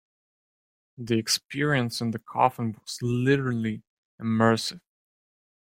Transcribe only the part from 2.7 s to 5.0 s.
was literally immersive.